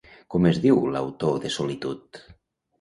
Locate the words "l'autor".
0.95-1.39